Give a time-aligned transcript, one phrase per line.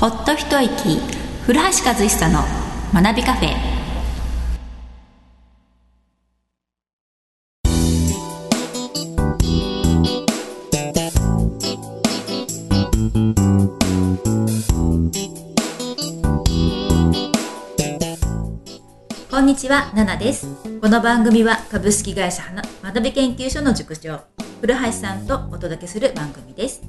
[0.00, 0.98] ほっと一息
[1.42, 2.40] 古橋和久の
[2.94, 3.50] 学びカフェ
[19.30, 20.46] こんにちは、ナナです。
[20.80, 24.20] この番組は株式会社花学び研究所の塾長、
[24.62, 26.80] 古橋さんとお届けする番組です。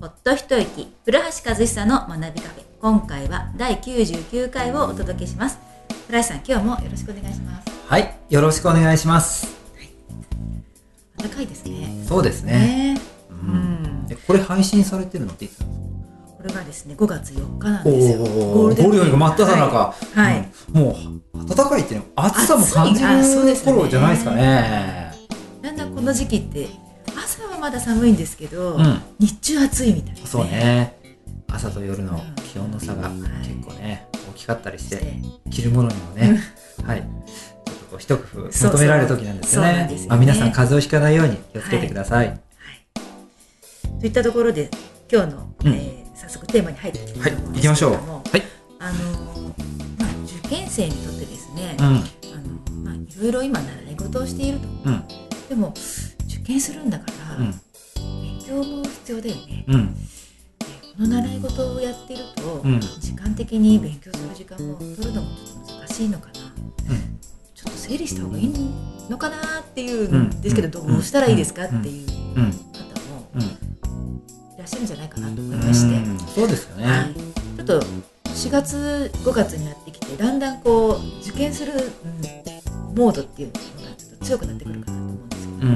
[0.00, 2.67] ほっと一息、古橋和久の学びカフェ。
[2.80, 5.58] 今回は第99回をお届けします。
[6.06, 7.68] 古橋さん、今日もよろしくお願いします。
[7.88, 9.48] はい、よろしくお願いします。
[11.16, 12.04] 暖かいですね。
[12.06, 12.52] そうですね。
[12.94, 13.00] ね
[13.30, 15.58] うんえこれ配信されてるのっていつ？
[15.58, 15.66] こ
[16.44, 18.18] れがですね、5月4日なんですよ。
[18.18, 19.76] ゴールデンウィーク真っ只中。
[19.76, 20.14] はい。
[20.14, 20.96] はいうんも
[21.34, 23.08] う暖かいっていうの暑さも感じる
[23.64, 25.12] 頃じゃないですかね。
[25.62, 26.68] だんだんこの時期って、
[27.08, 30.44] 朝はまだ寒いんですけど、うん、日中暑いみたいな、そう。
[30.44, 30.96] ね。
[31.48, 33.18] 朝と夜のうん気温の差がはい。
[33.46, 34.96] 結構ね大きかったりしして。
[34.96, 35.16] て
[35.50, 36.40] 着るものにもね、
[36.84, 37.00] はい。
[37.00, 39.88] ちょっとこう一工夫求められる時なんですよね。
[40.08, 42.40] まあ皆さん風邪をひかないように気をつけてください。
[44.00, 44.70] といったところで、
[45.10, 45.72] 今日の、うん。
[45.74, 47.74] えー早速テーマに入っていきたいと思うんですけはい。
[47.74, 47.92] 行きましょう。
[47.92, 48.42] はい。
[48.80, 51.84] あのーまあ、受験生にとってですね、うん。
[51.86, 52.02] あの
[52.82, 54.68] まあ、いろいろ今習い事をしていると。
[54.84, 55.04] うん。
[55.48, 55.72] でも、
[56.26, 57.60] 受験するんだから、うん。
[57.94, 59.64] 勉強も必要だよね。
[59.68, 59.96] うん
[60.98, 62.80] の習い事をやっていると、うん。
[62.80, 66.32] 時間的に勉強する時間も取るのもちょっと難しいのかな。
[66.90, 67.18] うん。
[67.54, 68.52] ちょっと整理した方がいい
[69.08, 70.92] のかなっていうんですけど、うん。
[70.94, 72.50] どうしたらいいですかっていううん。
[72.52, 72.58] 方
[73.10, 73.42] もうん。
[73.42, 73.46] い
[74.58, 76.18] らっしゃるんじゃないかなと思いまして、うん。
[76.18, 76.84] そうですよね。
[76.86, 77.80] はい、ちょっと
[78.28, 81.88] 4月5月になってきてだんだんこう受験する、うん
[82.94, 83.60] モードっていうのが
[83.96, 85.70] ちょっと強くなってくるかなと思うんですけど、うんうん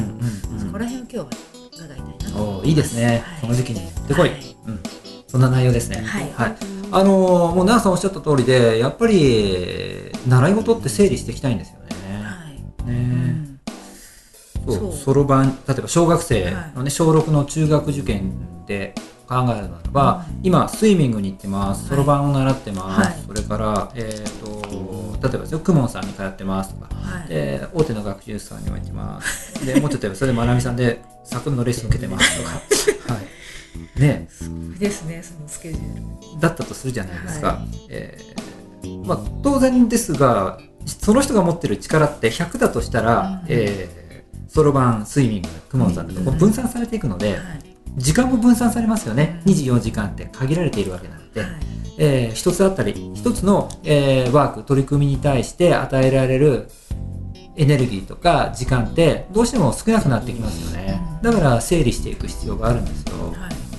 [0.54, 0.58] うん。
[0.58, 1.26] そこら辺を今日は
[1.72, 3.40] 伺いたいなとおーいいですね、はい。
[3.42, 3.80] この時期に。
[3.80, 4.56] 持ってこい、はい。
[4.66, 4.82] うん、
[5.32, 6.04] そんな内容ですね。
[6.36, 6.56] はい。
[6.90, 11.86] あのーもう奈々さんおっしゃった通りでやっぱり習い事って整理していきたいんですよね、
[12.22, 13.60] はい、うねん。
[14.66, 14.92] そう。
[14.92, 18.94] そろばん例えば小学生のね、小6の中学受験で
[19.26, 20.46] 考えるならば、うん。
[20.46, 21.84] 今スイミングに行ってます。
[21.84, 21.88] はい。
[21.88, 23.18] そろばんを習ってます、はい。
[23.26, 26.94] それから、えー、と例えばですよ公文さんに通ってますとか。
[26.94, 27.28] はい。
[27.28, 29.64] で大手の学習さんにも行ってます。
[29.64, 33.20] でもうちょっとそれでまなみさんで作文のレッスン受けてますとか、 は
[33.96, 34.28] い、ね
[34.82, 36.40] ですねそのスケジュール。
[36.40, 37.46] だったとするじゃないですか。
[37.48, 43.42] はいえーまあ、当然ですがその人が持ってる力って100だとしたら、
[44.48, 47.38] そろばんスイミング公文さんと分散されていくので、はい。
[47.96, 51.40] 時間も分散されますよね、うん24時間って限られているわけなので。
[51.42, 51.50] はい。
[51.98, 56.68] えー一つあたり一つの、えーワーク取り組みに対して与えられる
[57.56, 61.00] エネルギーとか時間ってどうしても少なくなってきますよね。
[61.22, 61.32] うん。
[61.32, 63.71] だから整理していく必要があるんですよ、はい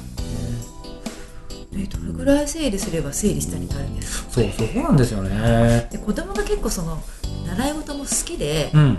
[1.75, 4.31] えどれぐらい整理すれば整理したになるんですか？
[4.31, 5.87] そうそこなんですよね。
[5.91, 7.01] で子供が結構その
[7.47, 8.97] 習い事も好きで、うん。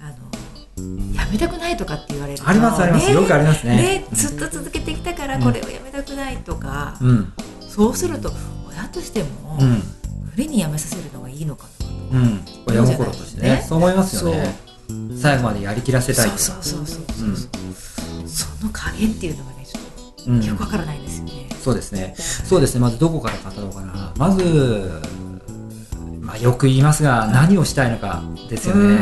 [0.00, 0.12] あ
[0.80, 3.14] のやめたくないとかって言われるとありますあります、ね。
[3.14, 3.76] よくありますね。
[3.76, 7.32] ねずっと続けてきたからこれをやめたくないとか、うん。
[7.68, 8.32] そうすると
[8.68, 9.82] 親としてもうん。
[10.30, 12.40] 無理にやめさせるのがいいのかなとうん。
[12.66, 13.56] 親心としてね。
[13.56, 14.54] ねそう思いますよね。
[15.20, 17.32] 最後までやりきらせたいそうそうそうそうう。
[17.32, 17.36] ん。
[18.26, 19.82] その加減っていうのがねちょっ
[20.28, 20.40] うん。
[20.40, 22.14] とよくわからないんですよね、そうですね。
[22.16, 22.80] そうですね。
[22.80, 24.12] まずどこから語ろうかな。
[24.16, 24.90] まず
[26.20, 28.98] まあよく言いますが何をしたいのかですよね。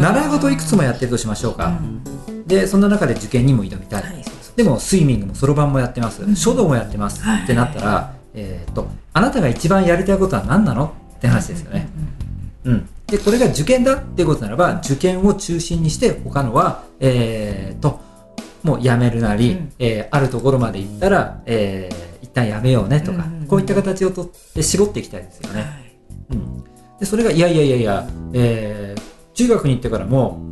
[0.00, 1.78] 習い事いくつもやってるとしましょうか、
[2.46, 4.04] でそんな中で受験にも挑みたい、
[4.56, 7.44] でもスイミングもそろばんもやってます、うん書道もやってます、はい。
[7.44, 10.94] ってなったら、えー、とあなたが一番やりたいことは何なの？
[11.16, 11.88] って話ですよね、
[12.64, 18.00] うんでこれが受験だっていうことならば受験を中心にして他のはえー、と
[18.62, 19.72] もうやめるなり、うん。
[19.78, 22.07] えーあるところまで行ったら、えー一
[22.38, 25.98] 旦やめようねとか、こういった形をとって絞っていきたいですよね、はい。
[26.30, 26.64] うん、
[27.00, 29.02] でそれがいやいやいやいや、えー
[29.34, 30.42] 中学に行ってからも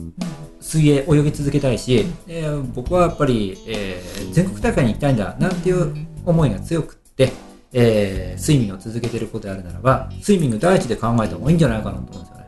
[0.61, 5.95] 水泳泳ぎ続けたいし、えー僕はやっぱり、えー全国大会に行きたいんだなんていう
[6.25, 7.33] 思いが強くって、
[7.73, 12.47] えースイミングを続けていることであるならばスイミング第一で考えた方がいいんじゃないかなと思うんですよね。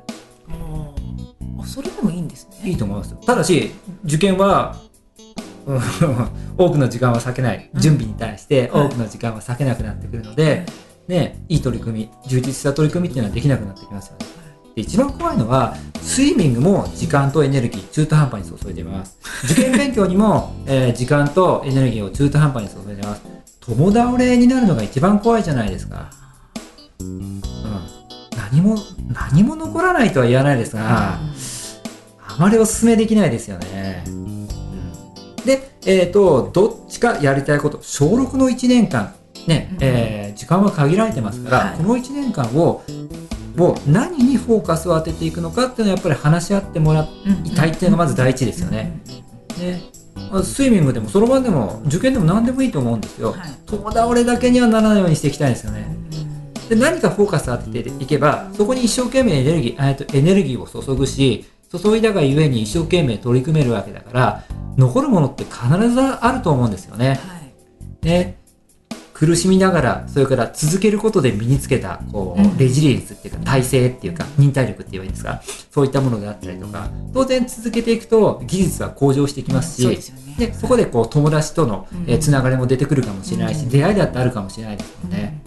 [1.67, 2.70] それでもいいんですね。
[2.70, 3.19] いいと思いますよ。
[3.26, 3.73] ただし
[4.05, 4.88] 受験はうん
[6.56, 7.70] 多くの時間は割けない。
[7.73, 7.81] うん。
[7.81, 8.87] 準備に対してはい。
[8.87, 10.65] 多くの時間は割けなくなってくるので、
[11.06, 14.26] ね、いい取り組み充実した取り組みっていうのはできなくなってきますよね。
[14.75, 19.19] で一番怖いのはスイミングも時間とエネルギー中途半端に注いでいます。
[19.44, 23.23] 受験勉強にも、えー時間とエネルギーを中途半端に注いでいます。
[23.61, 26.11] 共倒れになるのが一番怖いじゃないですか、
[27.00, 27.43] うん、
[28.35, 28.79] 何も
[29.12, 34.05] 何も残らないとは言わないですが、あまりお勧めできないですよね。
[35.49, 39.15] で、えっ、と、どっちかやりたいこと、小6の1年間
[39.47, 42.83] ね、うんえー時間は限られてますから、はいこの1年間を
[43.56, 47.09] もう何にフォーカスを当てていくのかっていうのはやっぱり話し合ってもら
[47.45, 49.00] いたいっていうのがまず第一ですよね。
[49.59, 49.83] ね
[50.31, 53.33] まあスイミングでもそろばんでも受験でも何でもいいと思うんですよ。
[53.33, 55.87] はい友倒れだけにはならないようにしていきたいですよね。
[56.12, 56.29] うん
[56.69, 64.44] で何かフォーカスを当てていけばそこに一生懸命エネルギーえーとエネルギーを注ぐし注いだがゆえに一生懸命取り組めるわけだから
[64.79, 67.09] 残るものって必ずあると思うんですよね。
[67.09, 67.15] は
[68.05, 68.07] い。
[68.07, 68.39] ね。
[69.13, 72.57] 苦しみながらそれから続けることで身につけたこう、うん。
[72.57, 75.43] レジリエンスっていうか耐性っていうか忍耐力って言えばいいんですか？
[75.73, 76.89] そういったものであったりとか。
[77.13, 81.89] 当然続けていくと技術は向上してきますし、でそこでこう友達との、
[82.21, 83.69] つながりも出てくるかもしれないし、うん。
[83.71, 85.43] 出会いだってあるかもしれないですよね。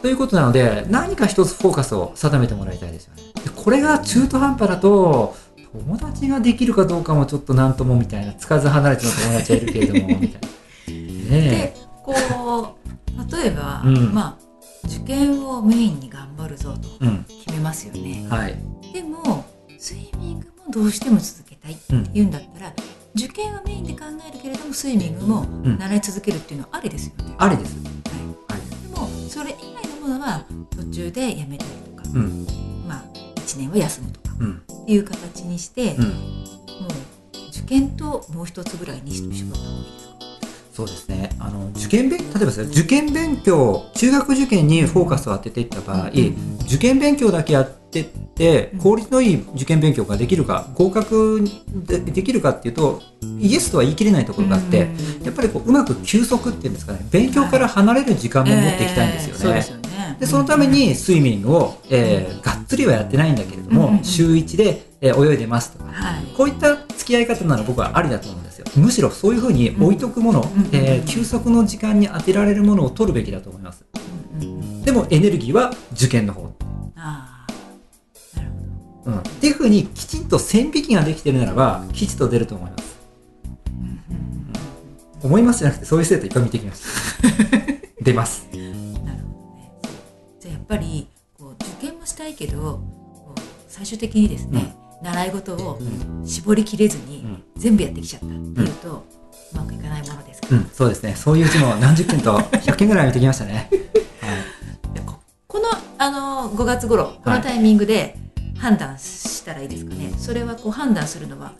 [0.00, 3.22] ということなので何か一つフォーカスを定めてもらいたいですよね。
[3.44, 5.34] でこれが中途半端だと
[5.80, 10.48] 友達ができるかどうかもちょっと何ともみたいなつかず離れての友達はいるけれどもみたいな。
[10.88, 14.46] ね でこう例えば、うんまあ
[14.84, 16.88] 受験をメインに頑張るぞと。
[17.44, 18.56] 決めますよねはい。
[18.92, 19.44] でも
[19.78, 22.12] スイミングもどうしても続けたいってうん。
[22.12, 22.72] 言うんだったら
[23.16, 27.76] 受験はメインで考えるけれどもスイミングもん習い続けるっていうのはありですよね、ありです。
[27.76, 27.80] は
[28.56, 32.46] い、でもそれ以外のものは途中でやめたりとか、うん。
[32.86, 33.04] まあ
[33.40, 34.62] 1年は休むとかうん。
[34.86, 36.04] っていう形にして、うん。
[36.04, 36.12] もう
[37.50, 40.16] 受験ともう一つぐらいに絞った方がいいですか？
[40.72, 41.30] そうですね。
[41.40, 51.44] あの、受験勉、例えばですよ受験勉強、中学受験にフォーカスを当てていった場合、うん受験勉強だけやってってうん効率のいい受験勉強ができるか合格
[51.86, 53.00] でできるかっていうと
[53.38, 54.88] イエスとは言い切れないところがあって、
[55.24, 59.40] やっぱりこううまく休息っていうんですかね勉強から離れる時間も持っていきたいんですよね。
[59.40, 60.16] えーそうですよね。
[60.20, 66.24] でそのためにスイミングを、えーがっつりはやってないんだけれども、うん週1で、えー泳いでますとかはい。
[66.36, 68.66] こういった付き合い方なら僕はありだと思うんですよ。
[68.76, 73.84] むしろそういうふうに置いとくもの、うんえー休息の時間に当てられるものを取るべきだと思います。
[74.84, 76.52] でもエネルギーは受験の方。
[76.96, 77.44] あ
[78.34, 78.50] あなる
[79.04, 79.12] ほど。
[79.12, 82.86] うん、っていうふうにきちんと線引きができてるならばきちっと出ると思います。
[85.22, 86.84] 思いますじゃなくてそういう生徒いっぱい見てきました
[88.04, 88.46] 出ます
[90.68, 91.08] ぱり
[91.38, 92.80] こう受験もしたいけど
[93.68, 95.78] 最終的にですね、習い事を
[96.24, 97.42] 絞りきれずにうん。
[97.56, 99.04] 全部やってきちゃったっていうと、
[99.52, 101.14] うまくいかないものですか、うん、そうですね。
[101.14, 103.68] そういううちも何十件と 100件ぐらい見てきましたね、
[104.20, 104.94] はい。
[104.94, 105.14] でこ
[105.46, 105.64] この
[105.98, 108.18] あの5月頃このタイミングで
[108.58, 111.52] 判断したらいいですかね、それはこう判断するのは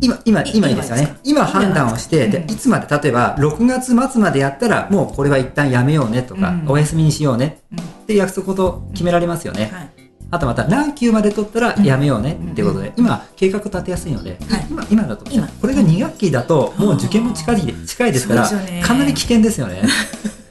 [0.00, 1.16] 今、今、い今いいですよね。
[1.24, 6.64] 今今判断をして、でうんいつまで、例えば、6月末までやったら、もうこれは一旦やめようねとか、うん。
[6.68, 7.78] お休みにしようねうん。
[7.78, 9.70] って約束と決められますよね。
[9.72, 9.90] はい。
[10.32, 13.04] あとまた、何級まで取ったらやめようねっていうことで、うん。
[13.04, 14.66] 今、計画立てやすいので、はい。
[14.70, 15.46] 今、今だと、今。
[15.48, 18.48] これが2学期だと、もう受験も近いで近いですから、
[18.82, 19.82] かなり危険ですよね。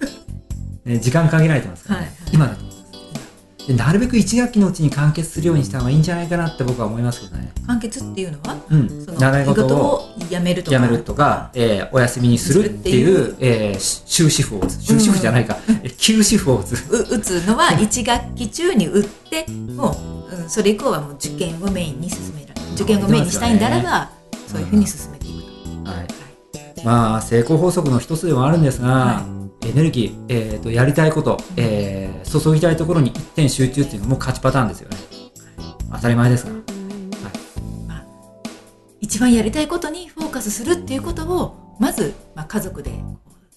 [0.85, 2.13] ね時間限られてますからね。
[2.31, 2.68] 今だと。
[3.67, 7.51] でなるべく1学期のうちに完結するようにした方がいいんじゃないかなって僕は思いますけどね。
[7.67, 8.57] 完結っていうのは？
[8.69, 9.11] うんそ。
[9.11, 14.77] の習い事ををやめるとかやめるとか、えーお休みにするっていう、え終止符を打つ。
[14.79, 15.57] 終止符じゃないか。
[15.83, 16.73] え休止符を打つ。
[16.89, 19.95] う打つのは1学期中に打っても
[20.31, 24.09] う、うん、それ以降はもう受験をメインに進めら受験をメインにしたいんであれば
[24.47, 25.89] そういうふうに進めていくと。
[25.91, 25.99] はい。
[25.99, 26.07] はい
[26.85, 29.25] まあ、成功法則の一つでもあるんですが、は
[29.65, 34.97] エネルギー、えーと、やりたいこと、えー注ぎたいところに一点集中っていうのも勝ちパターンですよね。
[35.91, 36.51] 当たり前ですが。
[37.87, 38.03] まあ、
[38.99, 42.91] 一番やりたいことにフォーカスするっていうことをまず、まあ、家族で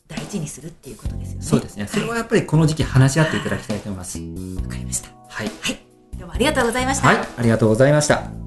[0.09, 1.43] 大事にするっていうことですよね。
[1.43, 1.87] そうですね。
[1.87, 4.19] それはやっぱりこの時期話し合っていただきたいと思います。
[4.19, 5.11] わかりました。
[5.29, 5.51] はい。
[5.61, 5.79] はい。
[6.19, 7.09] どうもありがとうございました。
[7.09, 7.17] はい。
[7.37, 8.42] ありがとうございました。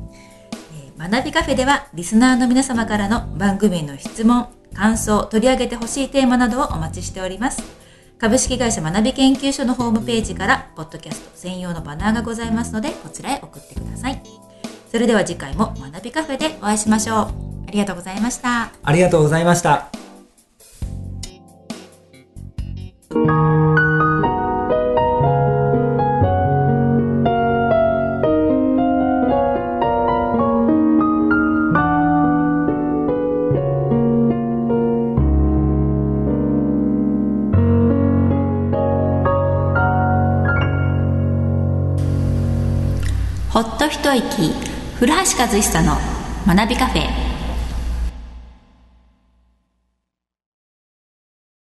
[0.97, 7.61] 学びカフェではリスナーの皆様からの番組の質問、感想、取り上げてほしいテーマなどをお待ちしております。
[8.17, 14.21] 株式会社学び研究所のホームページから、ポッドキャスト専用のバナーがございますので、こちらへ送ってください。
[14.89, 17.17] それでは次回も学びカフェでお会いしましょう。
[17.67, 18.71] ありがとうございました。
[18.83, 20.04] ありがとうございました。
[43.85, 44.51] と一息、
[44.95, 45.97] 古橋和久の
[46.47, 47.34] 学びカフェ。